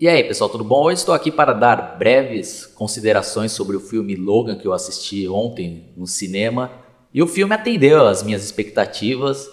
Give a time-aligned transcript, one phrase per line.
[0.00, 0.84] E aí, pessoal, tudo bom?
[0.84, 5.92] Hoje estou aqui para dar breves considerações sobre o filme Logan que eu assisti ontem
[5.94, 6.72] no cinema.
[7.12, 9.46] E o filme atendeu às minhas expectativas.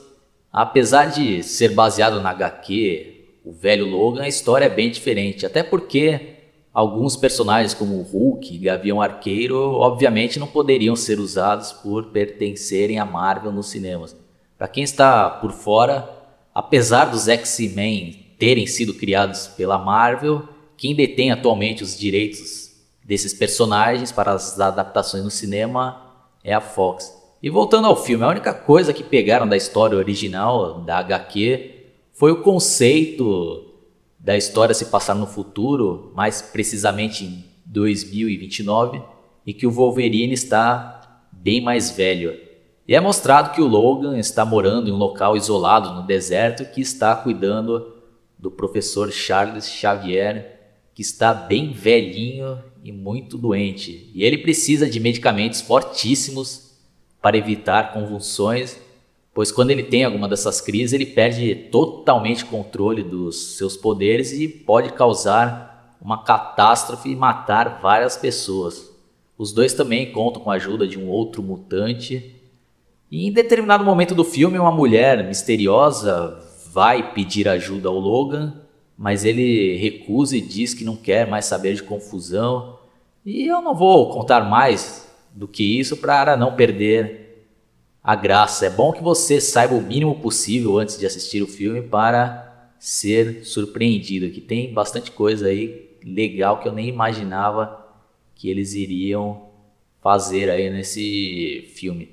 [0.49, 5.45] Apesar de ser baseado na HQ, o velho Logan, a história é bem diferente.
[5.45, 6.35] Até porque
[6.73, 13.05] alguns personagens como Hulk e Gavião Arqueiro, obviamente não poderiam ser usados por pertencerem à
[13.05, 14.15] Marvel nos cinemas.
[14.57, 16.09] Para quem está por fora,
[16.55, 22.71] apesar dos X-Men terem sido criados pela Marvel, quem detém atualmente os direitos
[23.03, 26.13] desses personagens para as adaptações no cinema
[26.43, 27.15] é a Fox.
[27.41, 31.75] E voltando ao filme, a única coisa que pegaram da história original da HQ
[32.13, 33.63] foi o conceito
[34.19, 39.01] da história se passar no futuro, mais precisamente em 2029,
[39.45, 42.37] e que o Wolverine está bem mais velho.
[42.87, 46.81] E é mostrado que o Logan está morando em um local isolado no deserto que
[46.81, 47.96] está cuidando
[48.37, 50.57] do professor Charles Xavier,
[50.93, 54.09] que está bem velhinho e muito doente.
[54.13, 56.71] E ele precisa de medicamentos fortíssimos
[57.21, 58.79] para evitar convulsões,
[59.33, 64.31] pois quando ele tem alguma dessas crises, ele perde totalmente o controle dos seus poderes
[64.31, 68.91] e pode causar uma catástrofe e matar várias pessoas.
[69.37, 72.35] Os dois também contam com a ajuda de um outro mutante.
[73.11, 76.46] E em determinado momento do filme, uma mulher misteriosa
[76.77, 78.53] vai pedir ajuda ao Logan,
[78.95, 82.77] mas ele recusa e diz que não quer mais saber de confusão.
[83.25, 87.47] E eu não vou contar mais do que isso para não perder
[88.03, 88.67] a graça.
[88.67, 93.43] É bom que você saiba o mínimo possível antes de assistir o filme para ser
[93.43, 97.87] surpreendido, que tem bastante coisa aí legal que eu nem imaginava
[98.35, 99.47] que eles iriam
[99.99, 102.11] fazer aí nesse filme.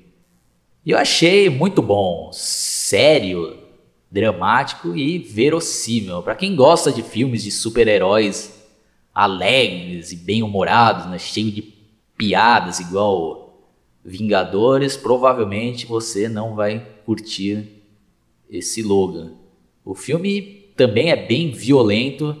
[0.83, 3.63] E eu achei muito bom, sério,
[4.15, 6.23] dramático e verossímil.
[6.23, 8.63] Para quem gosta de filmes de super-heróis
[9.13, 11.61] alegres e bem-humorados, né, cheio de
[12.17, 13.43] piadas igual
[14.07, 17.81] Vingadores, provavelmente você não vai curtir
[18.47, 19.33] esse Logan.
[19.83, 22.39] O filme também é bem violento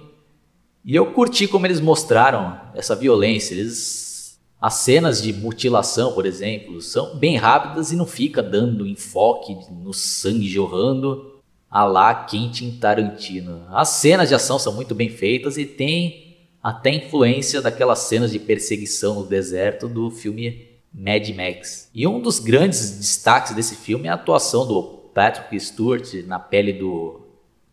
[0.83, 3.55] e eu curti como eles mostraram essa violência.
[3.55, 9.57] Eles, as cenas de mutilação, por exemplo, são bem rápidas e não fica dando enfoque
[9.71, 11.34] no sangue jorrando
[11.69, 13.65] a lá Quentin Tarantino.
[13.69, 18.39] As cenas de ação são muito bem feitas e tem até influência daquelas cenas de
[18.39, 21.89] perseguição no deserto do filme Mad Max.
[21.93, 24.81] E um dos grandes destaques desse filme é a atuação do
[25.13, 27.21] Patrick Stewart na pele do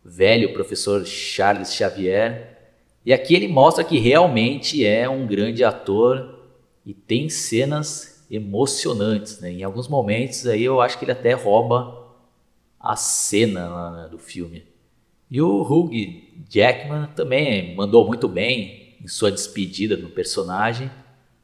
[0.03, 2.57] velho professor Charles Xavier.
[3.05, 6.39] E aqui ele mostra que realmente é um grande ator
[6.85, 9.39] e tem cenas emocionantes.
[9.39, 9.51] Né?
[9.51, 12.02] Em alguns momentos aí eu acho que ele até rouba
[12.83, 14.65] a cena lá, né, do filme.
[15.31, 15.89] E o Hugh
[16.49, 20.91] Jackman também mandou muito bem em sua despedida do personagem.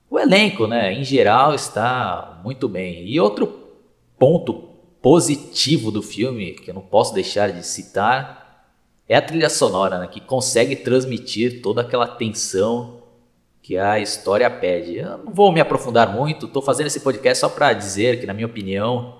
[0.10, 3.08] O elenco, né, em geral, está muito bem.
[3.08, 3.70] E outro
[4.18, 4.70] ponto
[5.02, 8.68] positivo do filme, que eu não posso deixar de citar,
[9.08, 13.02] é a trilha sonora, né, que consegue transmitir toda aquela tensão
[13.62, 14.98] que a história pede.
[14.98, 18.34] Eu não vou me aprofundar muito, estou fazendo esse podcast só para dizer que, na
[18.34, 19.19] minha opinião,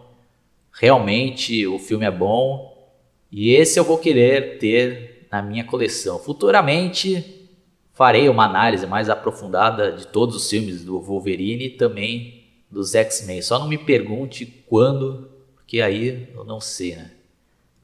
[0.80, 2.90] realmente o filme é bom
[3.30, 6.18] e esse eu vou querer ter na minha coleção.
[6.18, 7.48] Futuramente
[7.94, 13.42] farei uma análise mais aprofundada de todos os filmes do Wolverine e também dos X-Men.
[13.42, 17.12] Só não me pergunte quando, porque aí eu não sei, né?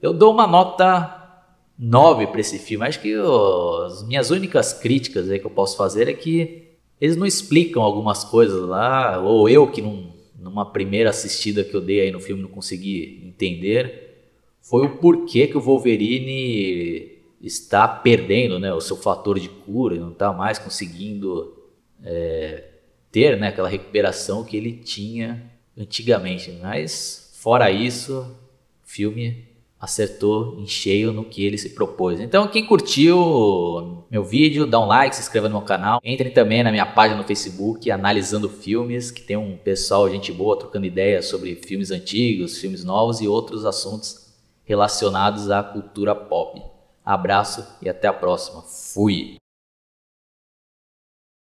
[0.01, 1.43] Eu dou uma nota
[1.77, 2.85] 9 para esse filme.
[2.85, 3.13] Acho que
[3.85, 6.69] as minhas únicas críticas aí que eu posso fazer é que
[7.01, 10.14] eles não explicam algumas coisas lá, ou eu que não
[10.45, 14.29] numa primeira assistida que eu dei aí no filme não consegui entender,
[14.61, 17.11] foi o porquê que o Wolverine
[17.41, 21.57] está perdendo né, o seu fator de cura, não está mais conseguindo
[22.03, 22.63] é,
[23.11, 26.51] ter né, aquela recuperação que ele tinha antigamente.
[26.61, 28.31] Mas, fora isso,
[28.83, 29.45] filme
[29.85, 32.19] acertou em cheio no que ele se propôs.
[32.19, 35.99] Então, quem curtiu meu vídeo, dá um like, se inscreva no meu canal.
[36.03, 40.57] Entre também na minha página no Facebook, Analisando Filmes, que tem um pessoal, gente boa,
[40.57, 44.33] trocando ideias sobre filmes antigos, filmes novos e outros assuntos
[44.65, 46.61] relacionados à cultura pop.
[47.05, 48.63] Abraço e até a próxima.
[48.63, 49.37] Fui!